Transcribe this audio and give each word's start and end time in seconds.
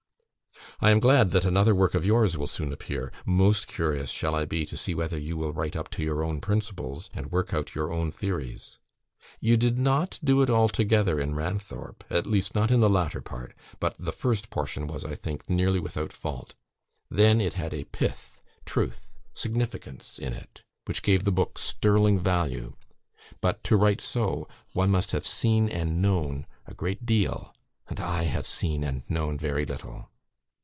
"I 0.83 0.89
am 0.89 0.99
glad 0.99 1.29
that 1.31 1.45
another 1.45 1.75
work 1.75 1.93
of 1.93 2.07
yours 2.07 2.35
will 2.39 2.47
soon 2.47 2.73
appear; 2.73 3.11
most 3.23 3.67
curious 3.67 4.09
shall 4.09 4.33
I 4.33 4.45
be 4.45 4.65
to 4.65 4.75
see 4.75 4.95
whether 4.95 5.17
you 5.17 5.37
will 5.37 5.53
write 5.53 5.75
up 5.75 5.91
to 5.91 6.01
your 6.03 6.23
own 6.23 6.41
principles, 6.41 7.07
and 7.13 7.31
work 7.31 7.53
out 7.53 7.75
your 7.75 7.93
own 7.93 8.09
theories. 8.09 8.79
You 9.39 9.57
did 9.57 9.77
not 9.77 10.19
do 10.23 10.41
it 10.41 10.49
altogether 10.49 11.19
in 11.19 11.35
'Ranthorpe' 11.35 12.01
at 12.09 12.25
least 12.25 12.55
not 12.55 12.71
in 12.71 12.79
the 12.79 12.89
latter 12.89 13.21
part; 13.21 13.53
but 13.79 13.93
the 13.99 14.11
first 14.11 14.49
portion 14.49 14.87
was, 14.87 15.05
I 15.05 15.13
think, 15.13 15.47
nearly 15.47 15.79
without 15.79 16.11
fault; 16.11 16.55
then 17.11 17.39
it 17.39 17.53
had 17.53 17.75
a 17.75 17.83
pith, 17.83 18.41
truth, 18.65 19.19
significance 19.35 20.17
in 20.17 20.33
it, 20.33 20.63
which 20.85 21.03
gave 21.03 21.25
the 21.25 21.31
book 21.31 21.59
sterling 21.59 22.17
value; 22.17 22.75
but 23.39 23.63
to 23.65 23.77
write 23.77 24.01
so, 24.01 24.47
one 24.73 24.89
must 24.89 25.11
have 25.11 25.27
seen 25.27 25.69
and 25.69 26.01
known 26.01 26.47
a 26.65 26.73
great 26.73 27.05
deal, 27.05 27.53
and 27.87 27.99
I 27.99 28.23
have 28.23 28.47
seen 28.47 28.83
and 28.83 29.03
known 29.07 29.37
very 29.37 29.63
little. 29.67 30.07